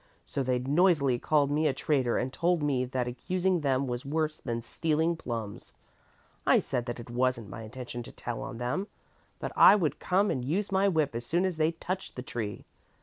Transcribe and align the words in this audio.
So 0.25 0.41
they 0.41 0.57
noisily 0.57 1.19
called 1.19 1.51
me 1.51 1.67
a 1.67 1.75
traitor 1.75 2.17
and 2.17 2.33
told 2.33 2.63
me 2.63 2.85
that 2.85 3.07
accusing 3.07 3.61
them 3.61 3.85
was 3.85 4.03
worse 4.03 4.37
than 4.39 4.63
stealing 4.63 5.15
plums. 5.15 5.75
I 6.43 6.57
said 6.57 6.87
that 6.87 6.99
it 6.99 7.11
wasn't 7.11 7.49
my 7.49 7.61
intention 7.61 8.01
to 8.01 8.11
tell 8.11 8.41
on 8.41 8.57
them, 8.57 8.87
but 9.37 9.51
I 9.55 9.75
would 9.75 9.99
come 9.99 10.31
and 10.31 10.43
use 10.43 10.71
my 10.71 10.87
whip 10.87 11.13
as 11.13 11.27
soon 11.27 11.45
as 11.45 11.57
they 11.57 11.73
touched 11.73 12.15
the 12.15 12.23
tree. 12.23 12.65